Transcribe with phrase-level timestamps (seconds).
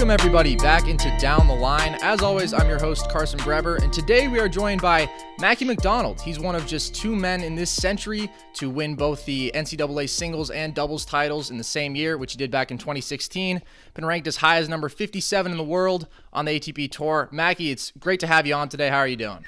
[0.00, 1.94] Welcome, everybody, back into Down the Line.
[2.00, 6.22] As always, I'm your host, Carson Breber, and today we are joined by Mackie McDonald.
[6.22, 10.48] He's one of just two men in this century to win both the NCAA singles
[10.48, 13.60] and doubles titles in the same year, which he did back in 2016.
[13.92, 17.28] Been ranked as high as number 57 in the world on the ATP Tour.
[17.30, 18.88] Mackie, it's great to have you on today.
[18.88, 19.44] How are you doing?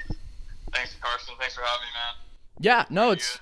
[0.71, 1.33] Thanks, Carson.
[1.39, 2.25] Thanks for having me, man.
[2.59, 3.39] Yeah, no, it's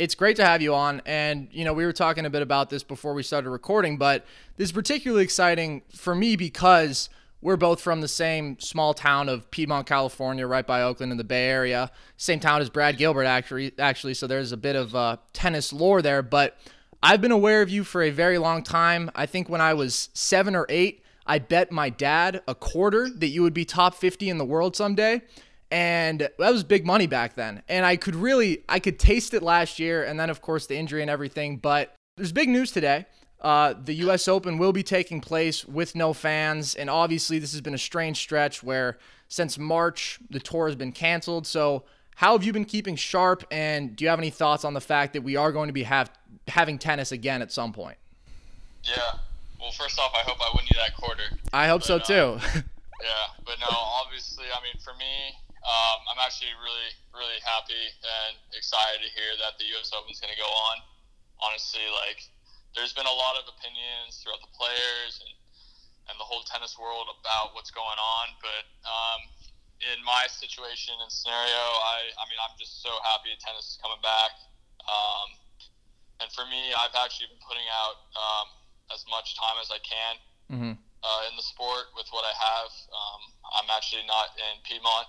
[0.00, 1.02] it's great to have you on.
[1.04, 4.24] And, you know, we were talking a bit about this before we started recording, but
[4.56, 7.10] this is particularly exciting for me because
[7.42, 11.24] we're both from the same small town of Piedmont, California, right by Oakland in the
[11.24, 11.90] Bay Area.
[12.16, 13.72] Same town as Brad Gilbert, actually.
[13.78, 16.22] Actually, so there's a bit of uh, tennis lore there.
[16.22, 16.56] But
[17.02, 19.10] I've been aware of you for a very long time.
[19.14, 23.28] I think when I was seven or eight, I bet my dad a quarter that
[23.28, 25.20] you would be top 50 in the world someday
[25.70, 27.62] and that was big money back then.
[27.68, 30.76] And I could really, I could taste it last year, and then of course the
[30.76, 31.56] injury and everything.
[31.58, 33.06] But there's big news today.
[33.40, 34.28] Uh, the U.S.
[34.28, 38.18] Open will be taking place with no fans, and obviously this has been a strange
[38.18, 41.46] stretch where since March the tour has been canceled.
[41.46, 41.84] So
[42.16, 43.44] how have you been keeping sharp?
[43.50, 45.84] And do you have any thoughts on the fact that we are going to be
[45.84, 46.10] have
[46.48, 47.96] having tennis again at some point?
[48.82, 48.96] Yeah.
[49.58, 51.22] Well, first off, I hope I win you that quarter.
[51.52, 52.12] I hope but, so too.
[52.12, 57.84] Uh, yeah, but no, obviously, I mean, for me, um, I'm actually really, really happy
[58.00, 59.92] and excited to hear that the U.S.
[59.92, 60.76] Open is going to go on.
[61.40, 62.20] Honestly, like
[62.72, 65.32] there's been a lot of opinions throughout the players and,
[66.08, 69.20] and the whole tennis world about what's going on, but um,
[69.84, 74.00] in my situation and scenario, I, I mean, I'm just so happy tennis is coming
[74.04, 74.32] back.
[74.84, 75.28] Um,
[76.20, 78.46] and for me, I've actually been putting out um,
[78.92, 80.14] as much time as I can
[80.52, 80.74] mm-hmm.
[80.76, 82.70] uh, in the sport with what I have.
[82.92, 83.20] Um,
[83.56, 85.08] I'm actually not in Piedmont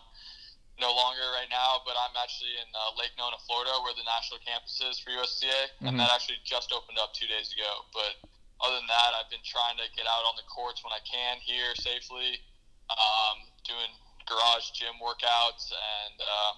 [0.82, 4.42] no longer right now, but I'm actually in uh, Lake Nona, Florida, where the national
[4.42, 5.94] campus is for USTA, mm-hmm.
[5.94, 7.86] and that actually just opened up two days ago.
[7.94, 8.18] But
[8.58, 11.38] other than that, I've been trying to get out on the courts when I can
[11.46, 12.42] here safely,
[12.90, 13.94] um, doing
[14.26, 16.52] garage gym workouts, and uh,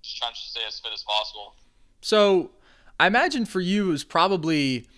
[0.00, 1.54] just trying to stay as fit as possible.
[2.00, 2.56] So,
[2.98, 4.88] I imagine for you is probably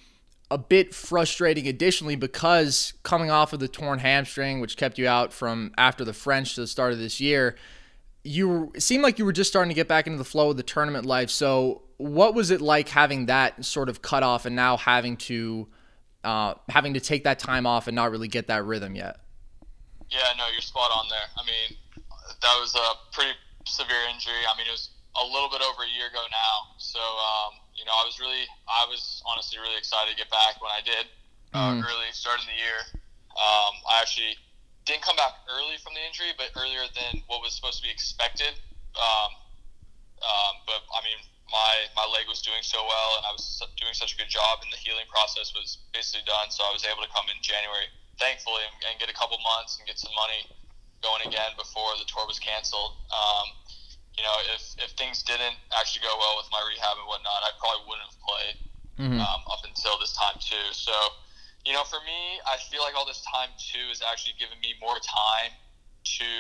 [0.51, 5.33] a bit frustrating additionally because coming off of the torn hamstring, which kept you out
[5.33, 7.57] from after the French to the start of this year
[8.29, 10.57] you it seemed like you were just starting to get back into the flow of
[10.57, 11.31] the tournament life.
[11.31, 15.67] So, what was it like having that sort of cut off and now having to
[16.23, 19.17] uh, having to take that time off and not really get that rhythm yet?
[20.11, 21.29] Yeah, no, you're spot on there.
[21.37, 21.79] I mean,
[22.43, 23.33] that was a pretty
[23.65, 24.45] severe injury.
[24.45, 26.77] I mean, it was a little bit over a year ago now.
[26.79, 30.61] So, um, you know, I was really, I was honestly really excited to get back
[30.63, 31.07] when I did
[31.53, 31.85] uh, mm.
[31.85, 32.81] early, starting the year.
[33.37, 34.37] Um, I actually
[34.89, 37.93] didn't come back early from the injury, but earlier than what was supposed to be
[37.93, 38.57] expected.
[38.97, 39.31] Um,
[40.25, 41.21] um, but I mean,
[41.53, 44.65] my my leg was doing so well, and I was doing such a good job,
[44.65, 46.49] and the healing process was basically done.
[46.49, 49.77] So I was able to come in January, thankfully, and, and get a couple months
[49.77, 50.49] and get some money
[51.05, 52.97] going again before the tour was canceled.
[53.13, 53.55] Um,
[54.17, 57.53] you know, if if things didn't actually go well with my rehab and whatnot, I
[57.61, 58.57] probably wouldn't have played
[58.99, 59.21] mm-hmm.
[59.21, 60.67] um, up until this time too.
[60.73, 60.97] So
[61.69, 64.73] you know, for me, I feel like all this time too is actually giving me
[64.81, 66.31] more time to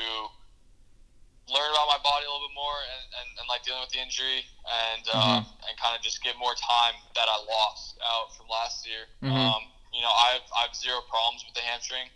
[1.52, 4.00] learn about my body a little bit more and, and, and like dealing with the
[4.00, 5.68] injury and uh, mm-hmm.
[5.68, 9.04] and kind of just get more time that I lost out from last year.
[9.20, 9.36] Mm-hmm.
[9.36, 9.62] Um,
[9.92, 12.08] you know, I've I've zero problems with the hamstring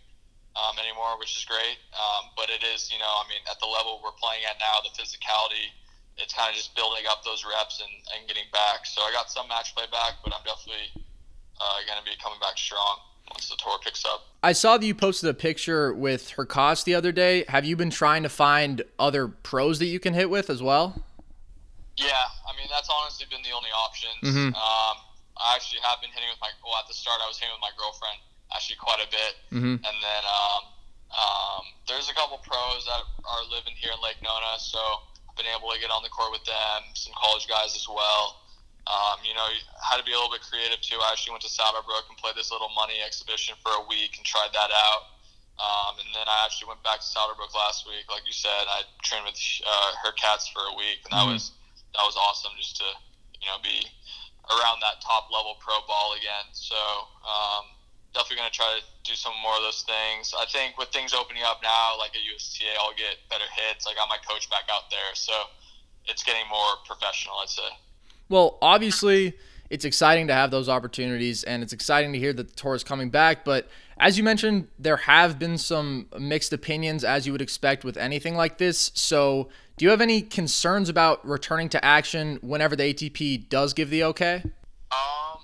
[0.57, 1.77] um, anymore, which is great.
[1.93, 4.81] Um, but it is, you know, I mean, at the level we're playing at now,
[4.81, 5.69] the physicality,
[6.17, 8.89] it's kind of just building up those reps and, and getting back.
[8.89, 10.93] So I got some match play back, but I'm definitely
[11.59, 12.99] uh, going to be coming back strong
[13.31, 14.25] once the tour picks up.
[14.43, 17.45] I saw that you posted a picture with Hurkacz the other day.
[17.47, 21.03] Have you been trying to find other pros that you can hit with as well?
[21.95, 24.09] Yeah, I mean that's honestly been the only option.
[24.23, 24.49] Mm-hmm.
[24.57, 24.95] Um,
[25.37, 27.61] I actually have been hitting with my well at the start I was hitting with
[27.61, 28.17] my girlfriend
[28.53, 29.77] actually quite a bit, mm-hmm.
[29.77, 30.61] and then um,
[31.13, 34.81] um, there's a couple pros that are living here in Lake Nona, so
[35.29, 36.81] I've been able to get on the court with them.
[36.93, 38.42] Some college guys as well.
[38.83, 39.47] Um, you know,
[39.79, 40.99] had to be a little bit creative too.
[40.99, 44.25] I actually went to Saddlebrook and played this little money exhibition for a week and
[44.27, 45.13] tried that out.
[45.55, 48.09] Um, and then I actually went back to Saddlebrook last week.
[48.11, 51.39] Like you said, I trained with uh, Hurkacz for a week, and that mm-hmm.
[51.39, 51.55] was
[51.93, 52.87] that was awesome just to
[53.39, 53.85] you know be
[54.51, 56.51] around that top level pro ball again.
[56.51, 56.75] So
[57.23, 57.71] um,
[58.11, 60.33] definitely going to try to do some more of those things.
[60.35, 63.85] I think with things opening up now, like at USTA, I'll get better hits.
[63.87, 65.33] I got my coach back out there, so
[66.09, 67.39] it's getting more professional.
[67.39, 67.71] I'd say.
[68.29, 69.35] Well, obviously,
[69.69, 72.83] it's exciting to have those opportunities, and it's exciting to hear that the tour is
[72.83, 73.43] coming back.
[73.43, 73.67] But
[73.97, 78.35] as you mentioned, there have been some mixed opinions, as you would expect with anything
[78.35, 78.91] like this.
[78.93, 83.89] So, do you have any concerns about returning to action whenever the ATP does give
[83.89, 84.43] the okay?
[84.91, 85.41] Um,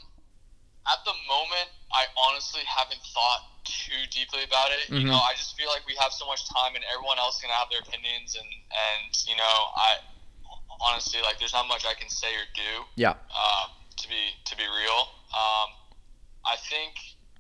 [0.86, 4.94] at the moment, I honestly haven't thought too deeply about it.
[4.94, 5.02] Mm-hmm.
[5.02, 7.50] You know, I just feel like we have so much time, and everyone else can
[7.50, 9.98] have their opinions, and and you know, I
[10.81, 12.72] honestly like there's not much I can say or do.
[12.96, 13.16] Yeah.
[13.30, 13.66] Uh,
[13.98, 15.02] to be to be real,
[15.36, 15.70] um,
[16.48, 16.96] I think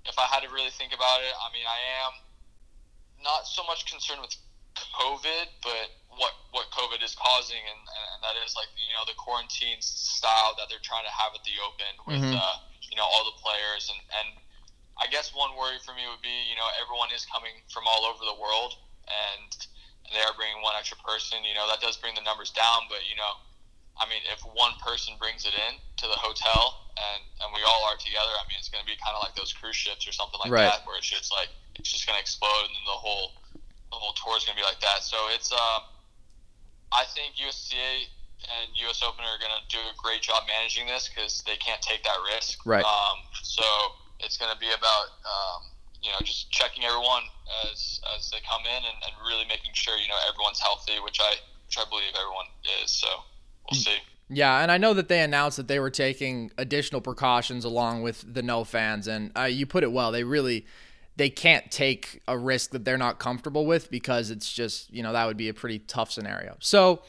[0.05, 2.13] if I had to really think about it, I mean, I am
[3.23, 4.35] not so much concerned with
[4.95, 9.15] COVID, but what what COVID is causing, and, and that is like you know the
[9.15, 12.35] quarantine style that they're trying to have at the Open with mm-hmm.
[12.35, 12.55] uh,
[12.87, 14.29] you know all the players, and and
[14.99, 18.03] I guess one worry for me would be you know everyone is coming from all
[18.03, 18.75] over the world,
[19.07, 19.51] and
[20.13, 21.43] they are bringing one extra person.
[21.45, 23.33] You know that does bring the numbers down, but you know.
[23.99, 27.83] I mean, if one person brings it in to the hotel and, and we all
[27.83, 30.15] are together, I mean, it's going to be kind of like those cruise ships or
[30.15, 30.71] something like right.
[30.71, 33.35] that, where it's just like it's just going to explode and then the whole
[33.91, 35.01] the whole tour is going to be like that.
[35.01, 35.79] So it's, uh,
[36.93, 38.07] I think USTA
[38.45, 41.81] and US Open are going to do a great job managing this because they can't
[41.81, 42.65] take that risk.
[42.65, 42.85] Right.
[42.85, 43.65] Um, so
[44.21, 45.61] it's going to be about, um,
[46.01, 47.23] you know, just checking everyone
[47.65, 51.19] as, as they come in and, and really making sure, you know, everyone's healthy, which
[51.21, 51.35] I,
[51.65, 52.45] which I believe everyone
[52.83, 52.91] is.
[52.91, 53.07] So
[53.69, 53.83] we'll mm.
[53.83, 53.97] see.
[54.31, 58.23] Yeah, and I know that they announced that they were taking additional precautions along with
[58.31, 60.11] the no fans, and uh, you put it well.
[60.11, 60.67] They really
[61.19, 65.11] they can't take a risk that they're not comfortable with because it's just, you know,
[65.11, 66.55] that would be a pretty tough scenario.
[66.59, 67.01] So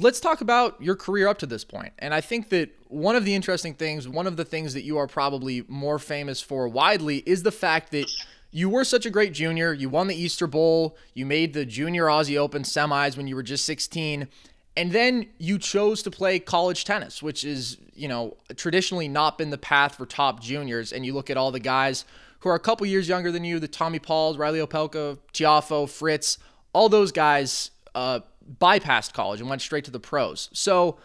[0.00, 1.92] let's talk about your career up to this point.
[1.98, 4.96] And I think that one of the interesting things, one of the things that you
[4.98, 8.10] are probably more famous for widely is the fact that
[8.50, 9.72] you were such a great junior.
[9.72, 13.42] You won the Easter Bowl, you made the Junior Aussie Open semis when you were
[13.42, 14.28] just 16.
[14.76, 19.50] And then you chose to play college tennis, which is, you know, traditionally not been
[19.50, 20.92] the path for top juniors.
[20.92, 22.04] And you look at all the guys
[22.40, 26.38] who are a couple years younger than you, the Tommy Pauls, Reilly Opelka, Tiafoe, Fritz,
[26.72, 28.20] all those guys uh,
[28.60, 30.48] bypassed college and went straight to the pros.
[30.52, 30.98] So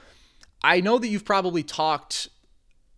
[0.64, 2.30] I know that you've probably talked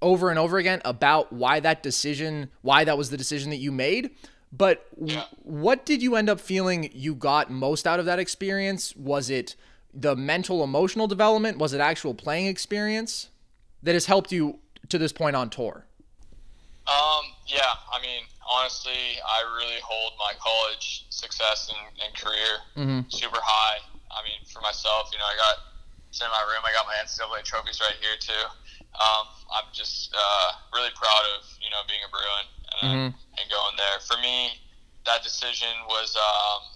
[0.01, 3.71] over and over again about why that decision, why that was the decision that you
[3.71, 4.11] made.
[4.51, 5.25] But yeah.
[5.41, 8.95] what did you end up feeling you got most out of that experience?
[8.95, 9.55] Was it
[9.93, 11.57] the mental, emotional development?
[11.57, 13.29] Was it actual playing experience
[13.83, 14.59] that has helped you
[14.89, 15.85] to this point on tour?
[16.87, 17.61] Um, yeah,
[17.91, 23.09] I mean, honestly, I really hold my college success and, and career mm-hmm.
[23.09, 23.79] super high.
[24.15, 25.75] I mean, for myself, you know, I got
[26.15, 26.63] it's in my room.
[26.63, 28.45] I got my NCAA trophies right here too.
[28.95, 32.47] Um, I'm just uh, really proud of you know being a Bruin
[32.79, 33.11] and, mm-hmm.
[33.11, 33.99] and going there.
[34.07, 34.55] For me,
[35.03, 36.71] that decision was um,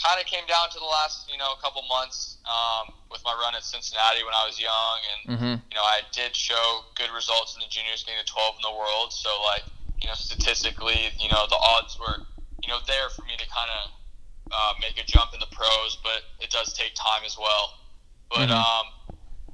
[0.00, 3.52] kind of came down to the last you know couple months um, with my run
[3.52, 5.54] at Cincinnati when I was young, and mm-hmm.
[5.68, 8.72] you know I did show good results in the juniors, getting a 12 in the
[8.72, 9.12] world.
[9.12, 9.68] So like
[10.00, 12.24] you know statistically, you know the odds were
[12.64, 13.92] you know there for me to kind of
[14.52, 17.78] uh, make a jump in the pros, but it does take time as well.
[18.30, 18.58] But mm-hmm.
[18.58, 18.86] um,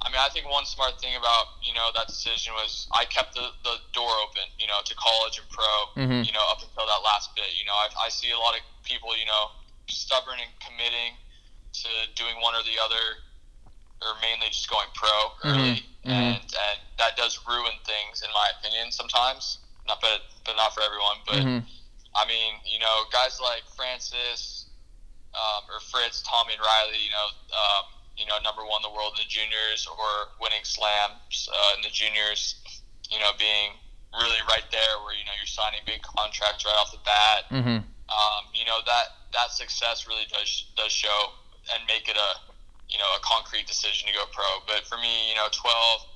[0.02, 3.34] I mean, I think one smart thing about you know that decision was I kept
[3.34, 6.22] the, the door open, you know, to college and pro, mm-hmm.
[6.24, 7.50] you know, up until that last bit.
[7.58, 9.54] You know, I, I see a lot of people, you know
[9.90, 11.18] stubborn and committing
[11.72, 13.18] to doing one or the other,
[14.02, 15.10] or mainly just going pro
[15.44, 16.10] early, mm-hmm.
[16.10, 19.58] and and that does ruin things in my opinion sometimes.
[19.86, 21.18] Not but but not for everyone.
[21.26, 21.66] But mm-hmm.
[22.14, 24.59] I mean, you know, guys like Frances
[25.34, 27.28] um, or Fritz, Tommy, and Reilly, you know.
[27.52, 27.84] Um,
[28.18, 31.80] you know, number one in the world in the juniors, or winning slams uh, in
[31.80, 32.60] the juniors.
[33.08, 33.80] You know, being
[34.12, 37.48] really right there where you know you're signing big contracts right off the bat.
[37.48, 37.80] Mm-hmm.
[37.80, 41.32] Um, you know that that success really does does show
[41.72, 42.30] and make it a
[42.90, 44.46] you know a concrete decision to go pro.
[44.66, 46.06] But for me, you know, 12,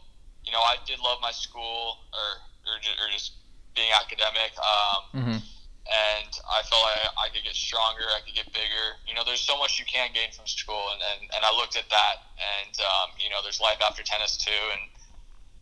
[0.44, 2.28] you know, I did love my school or
[2.66, 3.38] or, or just
[3.74, 4.52] being academic.
[4.58, 5.38] Um, mm-hmm.
[5.84, 8.96] And I felt like I could get stronger, I could get bigger.
[9.04, 11.76] You know, there's so much you can gain from school, and, and, and I looked
[11.76, 14.80] at that, and um, you know, there's life after tennis too, and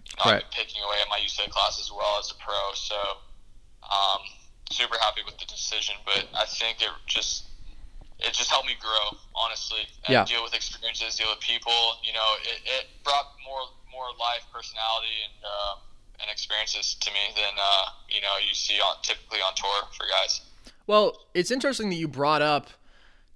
[0.06, 0.38] you know, right.
[0.38, 2.54] I've been picking away at my UCLA class as well as a pro.
[2.78, 2.94] So,
[3.82, 4.22] um,
[4.70, 7.50] super happy with the decision, but I think it just
[8.22, 10.24] it just helped me grow, honestly, and yeah.
[10.24, 11.98] deal with experiences, deal with people.
[12.06, 15.74] You know, it, it brought more more life, personality, and uh,
[16.22, 20.06] and experiences to me than uh, you know you see on typically on tour for
[20.06, 20.40] guys.
[20.86, 22.68] Well, it's interesting that you brought up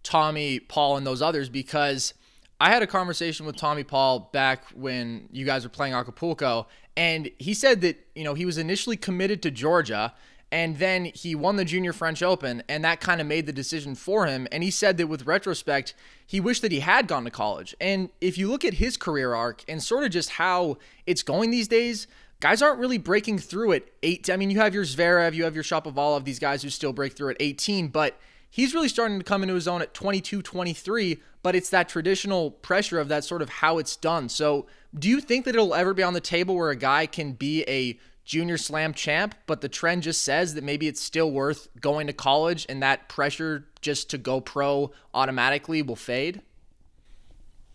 [0.02, 2.14] Tommy, Paul, and those others because
[2.60, 6.66] I had a conversation with Tommy Paul back when you guys were playing Acapulco,
[6.96, 10.14] and he said that you know he was initially committed to Georgia
[10.52, 13.94] and then he won the Junior French Open, and that kind of made the decision
[13.94, 14.46] for him.
[14.52, 17.74] And he said that with retrospect, he wished that he had gone to college.
[17.80, 21.50] And if you look at his career arc and sort of just how it's going
[21.50, 22.06] these days,
[22.40, 24.28] guys aren't really breaking through at eight.
[24.30, 27.14] I mean, you have your Zverev, you have your Shapovalov, these guys who still break
[27.14, 28.18] through at 18, but
[28.50, 31.20] he's really starting to come into his own at 22, 23.
[31.42, 34.28] But it's that traditional pressure of that sort of how it's done.
[34.28, 34.66] So,
[34.98, 37.62] do you think that it'll ever be on the table where a guy can be
[37.68, 42.08] a junior slam champ, but the trend just says that maybe it's still worth going
[42.08, 46.42] to college and that pressure just to go pro automatically will fade?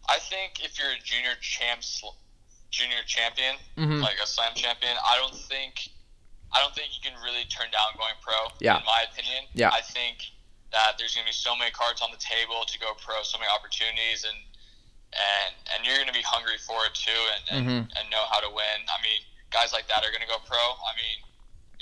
[0.09, 1.81] I think if you're a junior champ,
[2.71, 3.99] junior champion, mm-hmm.
[3.99, 5.91] like a slam champion, I don't think,
[6.55, 8.51] I don't think you can really turn down going pro.
[8.63, 8.79] Yeah.
[8.79, 9.45] In my opinion.
[9.53, 9.69] Yeah.
[9.69, 10.31] I think
[10.71, 13.37] that there's going to be so many cards on the table to go pro, so
[13.37, 14.39] many opportunities, and
[15.11, 17.83] and and you're going to be hungry for it too, and and, mm-hmm.
[17.91, 18.79] and know how to win.
[18.87, 19.19] I mean,
[19.51, 20.55] guys like that are going to go pro.
[20.55, 21.19] I mean,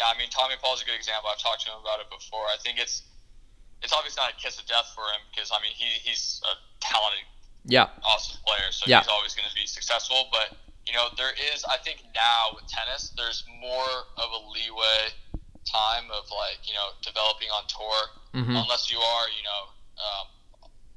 [0.02, 1.30] yeah, I mean Tommy Paul's a good example.
[1.30, 2.50] I've talked to him about it before.
[2.50, 3.06] I think it's
[3.86, 6.58] it's obviously not a kiss of death for him because I mean he he's a
[6.82, 7.30] talented
[7.66, 7.88] yeah.
[8.04, 8.72] Awesome player.
[8.72, 9.00] So yeah.
[9.00, 10.30] he's always going to be successful.
[10.32, 10.58] But,
[10.90, 15.14] you know, there is, I think now with tennis, there's more of a leeway
[15.70, 18.02] time of like, you know, developing on tour.
[18.34, 18.58] Mm-hmm.
[18.58, 19.62] Unless you are, you know,
[20.02, 20.26] um,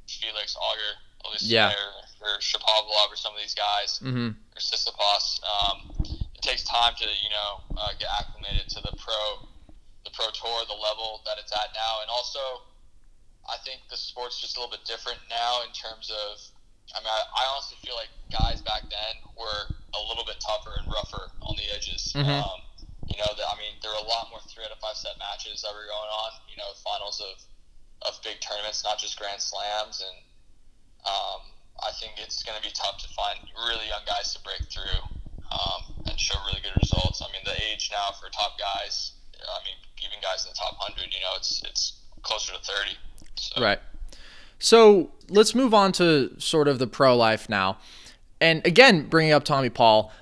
[0.09, 0.97] Felix Auger,
[1.45, 1.77] yeah.
[1.77, 1.85] or,
[2.25, 4.33] or Shapovalov or some of these guys, mm-hmm.
[4.33, 5.41] or Tsitsipas.
[5.45, 9.49] Um, it takes time to, you know, uh, get acclimated to the pro,
[10.05, 12.01] the pro tour, the level that it's at now.
[12.01, 12.65] And also,
[13.45, 16.41] I think the sport's just a little bit different now in terms of.
[16.91, 19.63] I mean, I, I honestly feel like guys back then were
[19.95, 22.13] a little bit tougher and rougher on the edges.
[22.13, 22.43] Mm-hmm.
[22.43, 22.61] Um,
[23.09, 25.19] you know, the, I mean, there were a lot more three out of five set
[25.19, 26.31] matches that were going on.
[26.49, 27.37] You know, finals of
[28.07, 30.19] of big tournaments, not just Grand Slams, and
[31.07, 31.41] um,
[31.83, 34.99] I think it's going to be tough to find really young guys to break through
[35.51, 37.23] um, and show really good results.
[37.23, 40.75] I mean, the age now for top guys, I mean, even guys in the top
[40.79, 42.97] hundred, you know, it's it's closer to thirty.
[43.37, 43.63] So.
[43.63, 43.81] Right.
[44.59, 47.79] So let's move on to sort of the pro life now.
[48.41, 50.13] And again, bringing up Tommy Paul,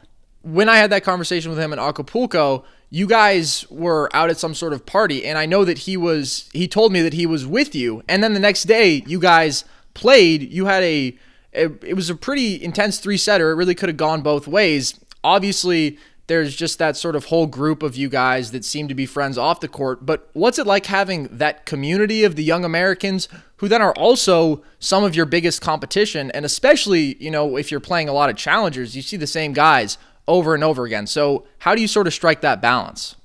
[0.42, 4.54] when I had that conversation with him in Acapulco, you guys were out at some
[4.54, 6.50] sort of party, and I know that he was.
[6.52, 9.64] He told me that he was with you, and then the next day, you guys
[9.94, 10.50] played.
[10.52, 11.16] You had a.
[11.52, 13.50] It, it was a pretty intense three setter.
[13.50, 14.98] It really could have gone both ways.
[15.22, 15.98] Obviously,
[16.30, 19.36] there's just that sort of whole group of you guys that seem to be friends
[19.36, 20.06] off the court.
[20.06, 24.62] But what's it like having that community of the young Americans who then are also
[24.78, 26.30] some of your biggest competition?
[26.30, 29.52] And especially, you know, if you're playing a lot of challengers, you see the same
[29.52, 31.08] guys over and over again.
[31.08, 33.16] So how do you sort of strike that balance?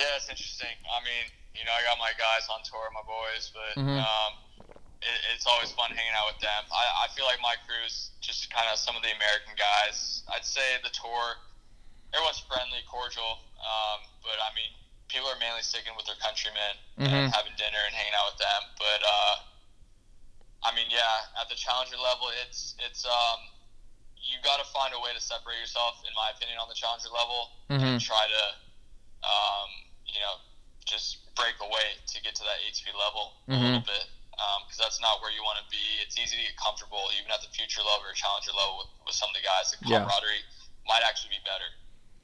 [0.00, 0.72] Yeah, it's interesting.
[0.88, 4.00] I mean, you know, I got my guys on tour, my boys, but mm-hmm.
[4.00, 4.32] um,
[5.04, 6.64] it, it's always fun hanging out with them.
[6.72, 10.24] I, I feel like my crew is just kind of some of the American guys.
[10.32, 11.36] I'd say the tour
[12.16, 13.44] everyone's friendly, cordial.
[13.60, 14.72] Um, but I mean,
[15.12, 17.12] people are mainly sticking with their countrymen mm-hmm.
[17.12, 18.62] and having dinner and hanging out with them.
[18.80, 19.34] But uh,
[20.64, 23.40] I mean, yeah, at the challenger level, it's it's um,
[24.16, 27.12] you got to find a way to separate yourself, in my opinion, on the challenger
[27.12, 27.84] level mm-hmm.
[27.84, 28.42] and try to,
[29.22, 29.68] um,
[30.08, 30.40] you know,
[30.82, 33.60] just break away to get to that ATP level mm-hmm.
[33.60, 34.06] a little bit
[34.66, 35.80] because um, that's not where you want to be.
[36.04, 39.16] It's easy to get comfortable, even at the future level or challenger level, with, with
[39.16, 39.72] some of the guys.
[39.72, 40.84] The camaraderie yeah.
[40.90, 41.66] might actually be better.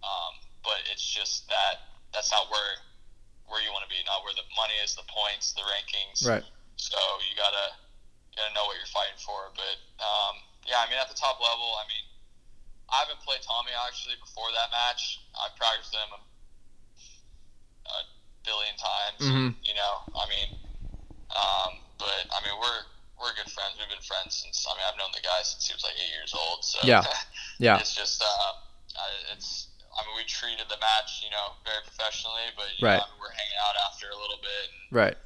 [0.03, 0.33] Um,
[0.63, 2.79] but it's just that that's not where
[3.51, 6.25] where you want to be, not where the money is, the points, the rankings.
[6.25, 6.45] Right.
[6.77, 7.77] So you gotta
[8.33, 9.51] you gotta know what you're fighting for.
[9.53, 12.05] But um, yeah, I mean at the top level, I mean
[12.89, 15.23] I haven't played Tommy actually before that match.
[15.37, 16.21] I've practiced him a,
[17.87, 17.99] a
[18.45, 19.21] billion times.
[19.21, 19.49] Mm-hmm.
[19.65, 20.49] You know, I mean,
[21.33, 22.83] um, but I mean we're
[23.21, 23.79] we're good friends.
[23.79, 26.13] We've been friends since I mean I've known the guy since he was like eight
[26.15, 26.65] years old.
[26.65, 27.05] So yeah,
[27.59, 27.79] yeah.
[27.79, 28.53] it's just uh,
[29.37, 29.72] it's
[30.03, 32.99] I mean, we treated the match, you know, very professionally, but right.
[32.99, 34.65] know, I mean, we're hanging out after a little bit.
[34.67, 35.17] And, right.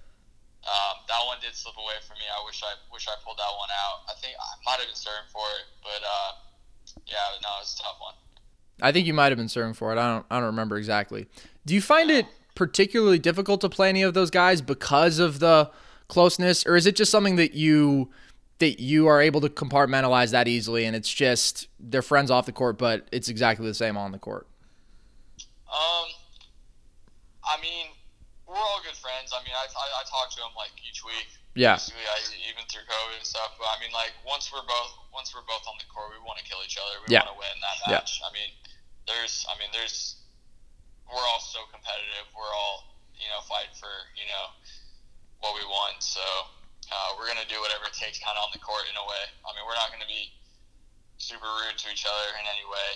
[0.69, 2.29] Um, that one did slip away from me.
[2.29, 4.05] I wish I wish I pulled that one out.
[4.13, 6.31] I think I might have been serving for it, but uh,
[7.07, 8.19] yeah, no, it was a tough one.
[8.83, 9.99] I think you might have been serving for it.
[9.99, 11.31] I don't I don't remember exactly.
[11.65, 15.71] Do you find it particularly difficult to play any of those guys because of the
[16.09, 18.11] closeness, or is it just something that you
[18.59, 22.53] that you are able to compartmentalize that easily, and it's just they're friends off the
[22.53, 24.49] court, but it's exactly the same on the court?
[25.67, 26.09] Um,
[27.43, 27.91] I mean,
[28.47, 29.35] we're all good friends.
[29.35, 31.27] I mean, I, I, I talk to them like each week.
[31.59, 31.75] Yeah.
[31.81, 33.59] Basically, I, even through COVID and stuff.
[33.59, 36.39] But I mean, like once we're both once we're both on the court, we want
[36.39, 37.03] to kill each other.
[37.03, 37.27] We yeah.
[37.27, 38.23] want to win that match.
[38.23, 38.29] Yeah.
[38.29, 38.51] I mean,
[39.11, 40.23] there's I mean, there's
[41.11, 42.31] we're all so competitive.
[42.37, 42.87] We're all
[43.19, 44.53] you know fighting for you know
[45.43, 45.99] what we want.
[46.05, 49.03] So uh, we're gonna do whatever it takes, kind of on the court in a
[49.03, 49.25] way.
[49.43, 50.31] I mean, we're not gonna be
[51.19, 52.91] super rude to each other in any way,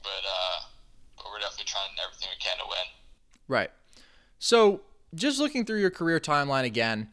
[0.00, 0.24] but.
[0.24, 0.77] uh
[1.22, 2.86] but we're definitely trying everything we can to win.
[3.48, 3.70] Right.
[4.38, 4.82] So,
[5.14, 7.08] just looking through your career timeline again,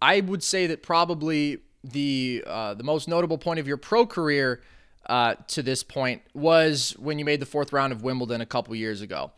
[0.00, 4.62] I would say that probably the uh, the most notable point of your pro career
[5.06, 8.74] uh, to this point was when you made the fourth round of Wimbledon a couple
[8.74, 9.32] years ago.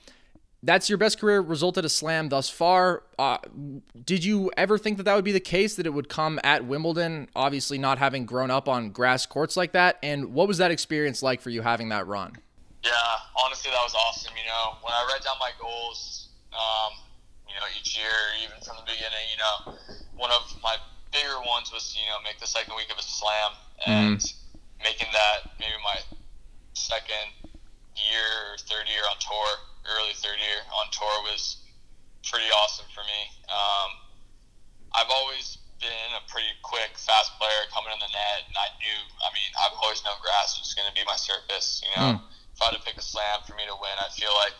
[0.62, 3.02] That's your best career result at a slam thus far.
[3.18, 3.36] Uh,
[4.02, 6.64] did you ever think that that would be the case, that it would come at
[6.64, 9.98] Wimbledon, obviously not having grown up on grass courts like that?
[10.02, 12.32] And what was that experience like for you having that run?
[13.64, 14.36] Honestly, that was awesome.
[14.36, 17.00] You know, when I write down my goals, um,
[17.48, 18.12] you know, each year,
[18.44, 19.56] even from the beginning, you know,
[20.20, 20.76] one of my
[21.08, 23.56] bigger ones was, you know, make the second week of a slam
[23.88, 24.84] and mm-hmm.
[24.84, 25.96] making that maybe my
[26.76, 27.56] second
[27.96, 29.48] year, third year on tour,
[29.96, 31.64] early third year on tour was
[32.20, 33.20] pretty awesome for me.
[33.48, 33.90] Um,
[34.92, 39.00] I've always been a pretty quick, fast player coming in the net, and I knew.
[39.24, 41.80] I mean, I've always known grass was going to be my surface.
[41.80, 42.34] You know, mm.
[42.54, 44.54] If I had to pick a slam for me to win, I feel like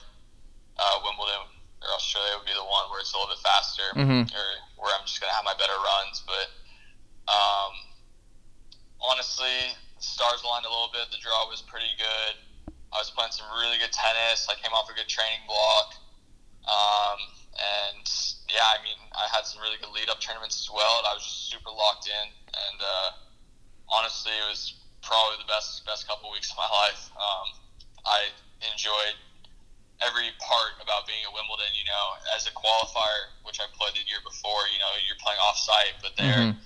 [0.79, 1.47] uh, Wimbledon
[1.79, 4.27] or Australia would be the one where it's a little bit faster, mm-hmm.
[4.35, 4.47] or
[4.83, 6.27] where I'm just going to have my better runs.
[6.27, 6.47] But
[7.31, 7.73] um,
[8.99, 11.07] honestly, stars aligned a little bit.
[11.15, 12.35] The draw was pretty good.
[12.91, 14.47] I was playing some really good tennis.
[14.51, 15.99] I came off a good training block.
[16.67, 17.19] Um,
[17.55, 18.07] and
[18.51, 21.03] yeah, I mean, I had some really good lead up tournaments as well.
[21.03, 22.27] And I was just super locked in.
[22.55, 23.09] And uh,
[23.91, 27.11] honestly, it was probably the best best couple of weeks of my life.
[27.19, 27.64] Um,
[28.07, 28.31] I
[28.73, 29.17] enjoyed
[30.01, 31.73] every part about being at Wimbledon.
[31.75, 32.05] You know,
[32.37, 35.97] as a qualifier, which I played the year before, you know, you're playing off site,
[36.05, 36.61] but there mm-hmm.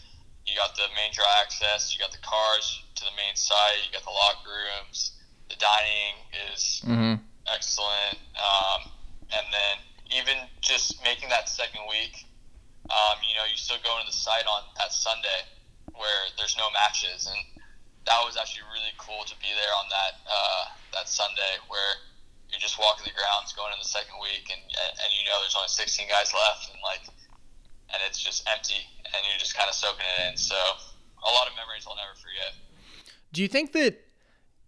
[0.46, 3.94] you got the main draw access, you got the cars to the main site, you
[3.94, 5.18] got the locker rooms
[5.48, 6.16] the dining
[6.52, 7.14] is mm-hmm.
[7.52, 8.18] excellent.
[8.36, 8.92] Um,
[9.32, 9.74] and then
[10.16, 12.24] even just making that second week,
[12.88, 15.44] um, you know, you still go into the site on that Sunday
[15.92, 17.57] where there's no matches, and
[18.08, 20.64] that was actually really cool to be there on that uh,
[20.96, 22.00] that Sunday where
[22.48, 25.54] you're just walking the grounds going in the second week, and and you know there's
[25.54, 27.04] only 16 guys left, and like,
[27.92, 30.34] and it's just empty, and you're just kind of soaking it in.
[30.40, 32.56] So a lot of memories I'll never forget.
[33.30, 34.08] Do you think that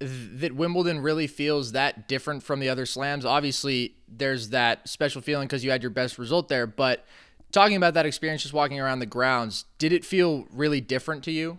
[0.00, 3.26] that Wimbledon really feels that different from the other slams.
[3.26, 6.66] Obviously, there's that special feeling because you had your best result there.
[6.66, 7.04] But
[7.52, 11.30] talking about that experience, just walking around the grounds, did it feel really different to
[11.30, 11.58] you?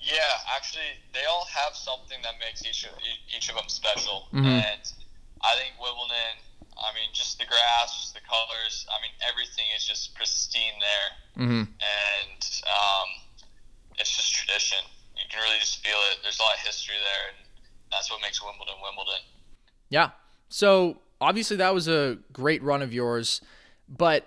[0.00, 2.92] Yeah, actually, they all have something that makes each of,
[3.36, 4.46] each of them special, mm-hmm.
[4.46, 4.84] and
[5.44, 6.40] I think Wimbledon.
[6.80, 8.88] I mean, just the grass, just the colors.
[8.88, 11.68] I mean, everything is just pristine there, mm-hmm.
[11.68, 13.08] and um,
[13.98, 14.80] it's just tradition
[15.20, 16.18] you can really just feel it.
[16.22, 17.46] There's a lot of history there, and
[17.92, 19.20] that's what makes Wimbledon Wimbledon.
[19.88, 20.10] Yeah.
[20.48, 23.40] So obviously that was a great run of yours,
[23.88, 24.26] but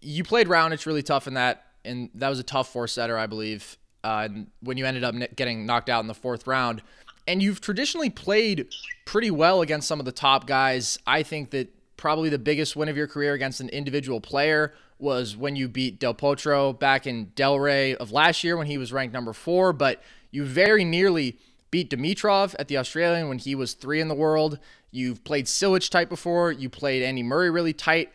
[0.00, 0.74] you played round.
[0.74, 3.76] It's really tough in that, and that was a tough four setter, I believe.
[4.02, 4.28] Uh,
[4.62, 6.82] when you ended up getting knocked out in the fourth round,
[7.26, 8.66] and you've traditionally played
[9.04, 10.98] pretty well against some of the top guys.
[11.06, 15.36] I think that probably the biggest win of your career against an individual player was
[15.36, 19.14] when you beat Del Potro back in Delray of last year when he was ranked
[19.14, 21.38] number four, but you very nearly
[21.70, 24.58] beat Dimitrov at the Australian when he was three in the world.
[24.90, 26.50] You've played Cilic tight before.
[26.50, 28.10] You played Andy Murray really tight.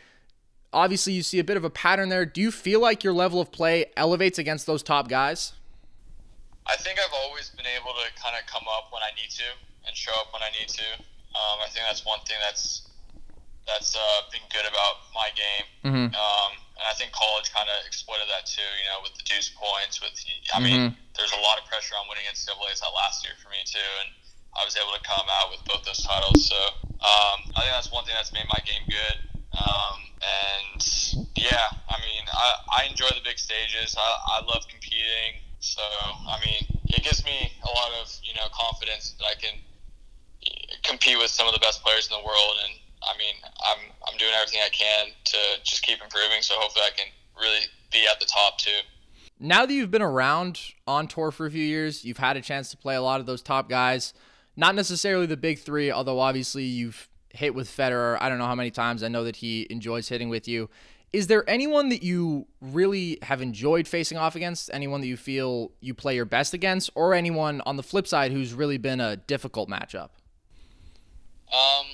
[0.74, 2.26] Obviously, you see a bit of a pattern there.
[2.26, 5.54] Do you feel like your level of play elevates against those top guys?
[6.66, 9.48] I think I've always been able to kind of come up when I need to
[9.86, 10.88] and show up when I need to.
[11.36, 12.90] Um, I think that's one thing that's
[13.66, 15.66] that's uh, been good about my game.
[15.86, 16.10] Mm-hmm.
[16.14, 18.66] Um, and I think college kind of exploited that too.
[18.66, 20.02] You know, with the deuce points.
[20.02, 20.14] With
[20.54, 20.98] I mean, mm-hmm.
[21.18, 24.10] there's a lot of pressure on winning NCAA's that last year for me too, and
[24.58, 26.46] I was able to come out with both those titles.
[26.46, 26.58] So
[27.02, 29.18] um, I think that's one thing that's made my game good.
[29.56, 30.82] Um, and
[31.36, 33.96] yeah, I mean, I, I enjoy the big stages.
[33.98, 35.45] I, I love competing.
[35.66, 36.62] So I mean,
[36.94, 39.58] it gives me a lot of you know confidence that I can
[40.84, 44.18] compete with some of the best players in the world and I mean, I'm I'm
[44.18, 46.42] doing everything I can to just keep improving.
[46.42, 47.08] So hopefully, I can
[47.40, 48.80] really be at the top too.
[49.40, 52.72] Now that you've been around on tour for a few years, you've had a chance
[52.72, 54.14] to play a lot of those top guys.
[54.56, 58.18] Not necessarily the big three, although obviously you've hit with Federer.
[58.22, 59.04] I don't know how many times.
[59.04, 60.70] I know that he enjoys hitting with you.
[61.16, 64.70] Is there anyone that you really have enjoyed facing off against?
[64.74, 68.34] Anyone that you feel you play your best against, or anyone on the flip side
[68.34, 70.12] who's really been a difficult matchup?
[71.56, 71.88] Um,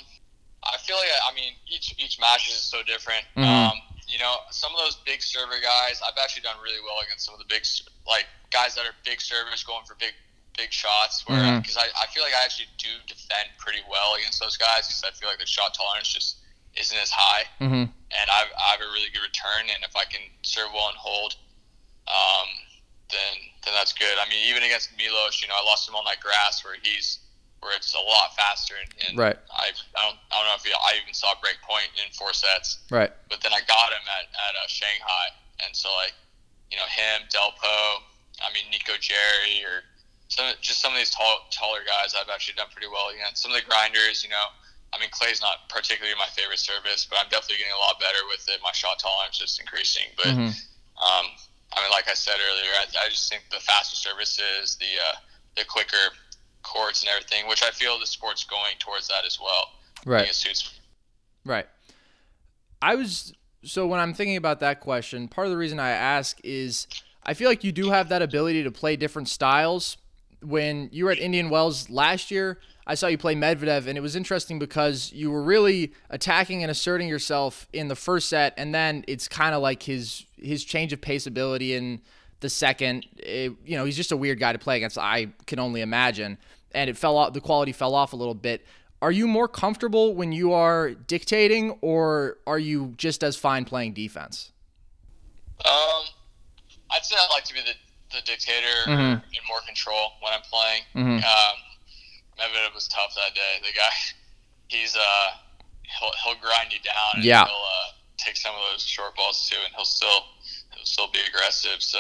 [0.65, 3.23] I feel like I mean each each match is so different.
[3.37, 3.45] Mm-hmm.
[3.45, 7.23] Um, you know, some of those big server guys, I've actually done really well against
[7.23, 7.61] some of the big
[8.07, 10.17] like guys that are big servers going for big
[10.57, 11.29] big shots.
[11.29, 11.93] Where because mm-hmm.
[11.93, 15.13] I, I feel like I actually do defend pretty well against those guys because I
[15.13, 16.37] feel like the shot tolerance just
[16.73, 17.91] isn't as high, mm-hmm.
[18.11, 19.71] And I've, I have a really good return.
[19.71, 21.39] And if I can serve well and hold,
[22.11, 22.49] um,
[23.11, 24.15] then then that's good.
[24.19, 27.19] I mean, even against Milos, you know, I lost him on that grass where he's
[27.61, 28.73] where it's a lot faster.
[28.73, 29.37] And, and right.
[29.53, 32.33] I, I don't I don't know if I even saw a break point in four
[32.33, 32.81] sets.
[32.89, 33.11] Right.
[33.29, 35.25] But then I got him at at uh, Shanghai,
[35.63, 36.13] and so like
[36.73, 38.01] you know him, Delpo,
[38.41, 39.85] I mean Nico Jarry or
[40.27, 43.43] some just some of these tall, taller guys I've actually done pretty well against.
[43.43, 44.47] Some of the grinders, you know.
[44.93, 48.19] I mean, Clay's not particularly my favorite service, but I'm definitely getting a lot better
[48.27, 48.59] with it.
[48.61, 50.11] My shot tolerance is increasing.
[50.17, 50.51] But, mm-hmm.
[50.99, 51.25] um,
[51.73, 55.15] I mean, like I said earlier, I, I just think the faster services, the uh,
[55.55, 56.11] the quicker
[56.63, 59.71] courts and everything, which I feel the sport's going towards that as well.
[60.05, 60.27] Right.
[60.27, 60.79] It suits.
[61.45, 61.67] Right.
[62.81, 66.39] I was so when I'm thinking about that question, part of the reason I ask
[66.43, 66.87] is
[67.23, 69.97] I feel like you do have that ability to play different styles.
[70.43, 74.01] When you were at Indian Wells last year, I saw you play Medvedev, and it
[74.01, 78.73] was interesting because you were really attacking and asserting yourself in the first set, and
[78.73, 82.01] then it's kind of like his his change of pace ability in
[82.39, 83.05] the second.
[83.17, 84.97] It, you know, he's just a weird guy to play against.
[84.97, 86.37] I can only imagine,
[86.71, 87.33] and it fell off.
[87.33, 88.65] The quality fell off a little bit.
[89.01, 93.93] Are you more comfortable when you are dictating, or are you just as fine playing
[93.93, 94.51] defense?
[95.65, 96.03] Um,
[96.91, 97.73] I'd say I like to be the,
[98.15, 99.13] the dictator mm-hmm.
[99.13, 100.81] in more control when I'm playing.
[100.95, 101.25] Mm-hmm.
[101.25, 101.70] Um,
[102.39, 103.59] Medvedev was tough that day.
[103.61, 103.89] The guy,
[104.67, 105.27] he's uh,
[105.99, 107.23] he'll he'll grind you down.
[107.23, 107.45] yeah.
[107.45, 110.25] He'll uh, take some of those short balls too, and he'll still
[110.75, 111.81] he'll still be aggressive.
[111.81, 111.99] So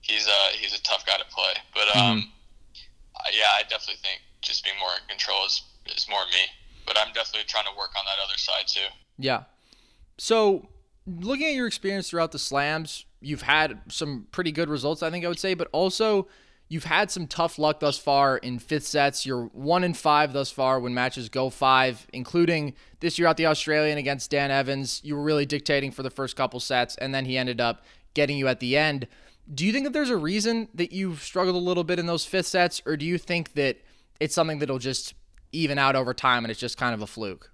[0.00, 1.54] he's uh he's a tough guy to play.
[1.72, 3.30] But um, mm-hmm.
[3.32, 6.46] yeah, I definitely think just being more in control is is more me.
[6.86, 8.88] But I'm definitely trying to work on that other side too.
[9.18, 9.44] Yeah.
[10.18, 10.68] So,
[11.06, 15.24] looking at your experience throughout the slams, you've had some pretty good results, I think
[15.24, 16.28] I would say, but also
[16.68, 19.26] you've had some tough luck thus far in fifth sets.
[19.26, 23.46] You're one in five thus far when matches go five, including this year at the
[23.46, 25.00] Australian against Dan Evans.
[25.04, 28.38] You were really dictating for the first couple sets, and then he ended up getting
[28.38, 29.06] you at the end.
[29.52, 32.24] Do you think that there's a reason that you've struggled a little bit in those
[32.24, 33.76] fifth sets, or do you think that
[34.20, 35.14] it's something that'll just
[35.52, 37.50] even out over time and it's just kind of a fluke?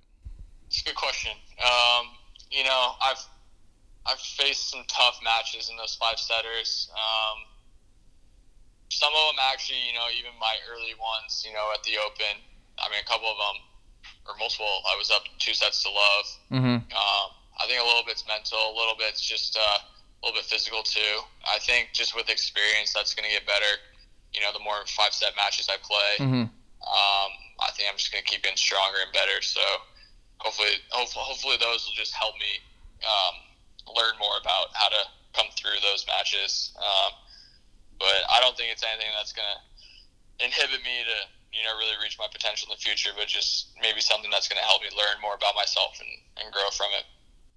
[0.68, 1.32] It's a good question.
[1.58, 2.06] Um,
[2.50, 3.24] you know, I've
[4.06, 6.90] I've faced some tough matches in those five setters.
[6.94, 7.38] Um,
[9.00, 12.36] some of them actually, you know, even my early ones, you know, at the Open.
[12.76, 13.56] I mean, a couple of them,
[14.28, 14.84] or multiple.
[14.84, 16.26] I was up two sets to love.
[16.52, 16.78] Mm-hmm.
[16.92, 20.44] Um, I think a little bit's mental, a little bit's just uh, a little bit
[20.52, 21.24] physical too.
[21.48, 23.80] I think just with experience, that's going to get better.
[24.36, 26.12] You know, the more five set matches I play.
[26.20, 26.44] Mm-hmm.
[26.84, 27.30] Um,
[27.64, 29.40] I think I'm just going to keep getting stronger and better.
[29.40, 29.64] So
[30.44, 32.52] hopefully, hopefully, hopefully those will just help me
[33.00, 33.34] um,
[33.96, 36.76] learn more about how to come through those matches.
[36.76, 37.12] Um,
[38.40, 41.18] I don't think it's anything that's going to inhibit me to
[41.52, 43.10] you know really reach my potential in the future.
[43.16, 46.52] But just maybe something that's going to help me learn more about myself and, and
[46.52, 47.04] grow from it.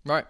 [0.03, 0.25] Right.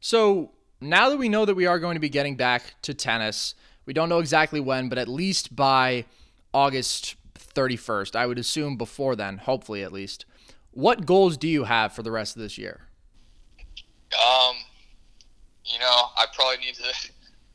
[0.00, 3.54] So now that we know that we are going to be getting back to tennis,
[3.84, 6.06] we don't know exactly when, but at least by
[6.54, 8.16] August 31st.
[8.16, 10.24] I would assume before then, hopefully at least.
[10.72, 12.82] What goals do you have for the rest of this year?
[14.14, 14.56] Um,
[15.64, 17.10] you know, I probably need to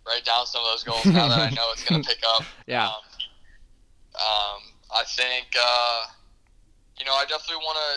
[0.06, 2.44] write down some of those goals now that I know it's going to pick up.
[2.68, 2.88] Yeah.
[2.88, 3.04] Um,
[4.16, 6.02] um, I think, uh,
[6.98, 7.90] you know, I definitely want to.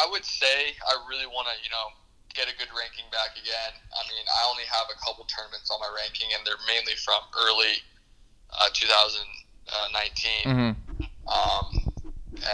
[0.00, 1.94] I would say I really want to, you know,
[2.32, 3.74] get a good ranking back again.
[3.92, 7.20] I mean, I only have a couple tournaments on my ranking, and they're mainly from
[7.36, 7.82] early
[8.50, 8.90] uh, 2000
[9.68, 10.02] uh, 19.
[10.46, 10.72] Mm-hmm.
[11.28, 11.66] Um,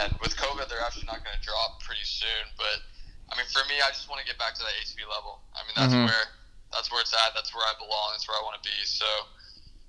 [0.02, 2.50] and with COVID, they're actually not going to drop pretty soon.
[2.59, 2.85] But
[3.31, 5.40] I mean, for me, I just want to get back to that ATP level.
[5.55, 6.11] I mean, that's mm-hmm.
[6.11, 6.26] where
[6.72, 7.35] that's where it's at.
[7.35, 8.14] That's where I belong.
[8.14, 8.79] That's where I want to be.
[8.85, 9.07] So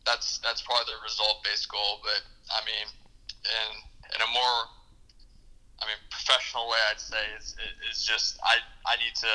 [0.05, 1.99] that's that's probably the result based goal.
[2.03, 2.21] But
[2.53, 2.87] I mean,
[3.43, 3.67] in
[4.15, 4.57] in a more
[5.81, 7.53] I mean, professional way, I'd say is
[7.91, 8.57] is just I
[8.89, 9.33] I need to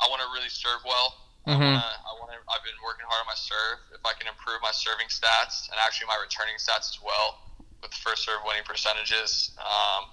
[0.00, 1.28] I want to really serve well.
[1.48, 1.64] Mm-hmm.
[1.64, 2.38] I want to.
[2.48, 3.78] I I've been working hard on my serve.
[3.94, 7.40] If I can improve my serving stats and actually my returning stats as well,
[7.80, 10.12] with first serve winning percentages, um,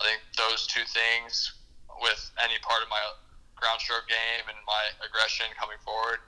[0.00, 1.52] I think those two things
[2.00, 3.00] with any part of my
[3.60, 6.24] ground stroke game and my aggression coming forward,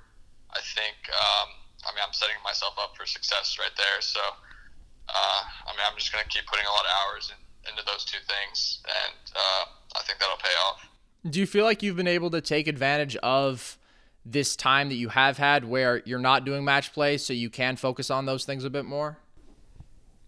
[0.52, 0.96] I think.
[1.08, 1.48] Um,
[1.82, 3.98] I mean, I'm setting myself up for success right there.
[4.00, 7.40] So, uh, I mean, I'm just going to keep putting a lot of hours in,
[7.72, 9.64] into those two things, and uh,
[9.96, 10.86] I think that'll pay off.
[11.26, 13.78] Do you feel like you've been able to take advantage of?
[14.24, 17.76] this time that you have had where you're not doing match play so you can
[17.76, 19.18] focus on those things a bit more?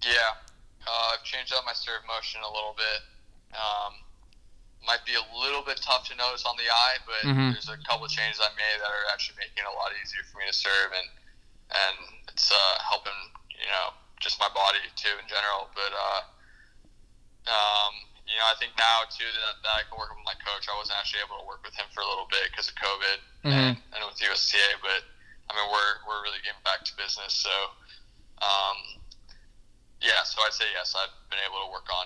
[0.02, 0.34] Yeah.
[0.86, 3.54] Uh, I've changed up my serve motion a little bit.
[3.54, 3.94] Um,
[4.84, 7.56] might be a little bit tough to notice on the eye, but mm-hmm.
[7.56, 10.24] there's a couple of changes I made that are actually making it a lot easier
[10.28, 11.08] for me to serve, and
[11.72, 11.96] and
[12.28, 13.16] it's uh, helping
[13.50, 15.72] you know just my body too in general.
[15.72, 16.22] But uh,
[17.48, 17.92] um,
[18.24, 20.68] you know, I think now too that, that I can work with my coach.
[20.68, 23.18] I wasn't actually able to work with him for a little bit because of COVID
[23.44, 23.52] mm-hmm.
[23.52, 25.04] and, and with USTA, but
[25.48, 27.36] I mean, we're we're really getting back to business.
[27.36, 27.52] So,
[28.40, 29.04] um,
[30.00, 30.96] yeah, so I'd say yes.
[30.96, 32.03] I've been able to work on some some more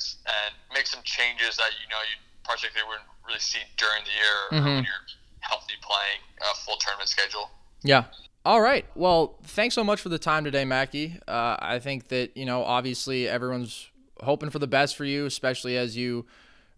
[0.00, 4.10] things and make some changes that you know you particularly wouldn't really see during the
[4.10, 4.76] year mm-hmm.
[4.76, 5.06] when you're
[5.40, 7.50] healthy playing a full tournament schedule.
[7.82, 8.04] Yeah.
[8.44, 8.86] All right.
[8.94, 11.18] Well, thanks so much for the time today, Mackie.
[11.28, 13.88] Uh, I think that you know, obviously, everyone's
[14.22, 16.26] hoping for the best for you, especially as you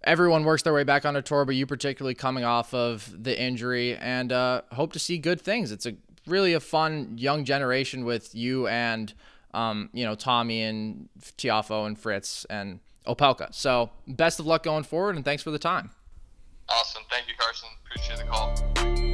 [0.05, 3.41] everyone works their way back on a tour, but you particularly coming off of the
[3.41, 5.71] injury, and uh, hope to see good things.
[5.71, 5.95] It's a
[6.27, 9.13] really a fun young generation with you and
[9.55, 13.53] um, you know, Tommy and Tiafoe and Fritz and Opelka.
[13.55, 15.91] So best of luck going forward, and thanks for the time.
[16.69, 17.03] Awesome.
[17.11, 17.69] Thank you, Carson.
[17.85, 19.12] Appreciate the call.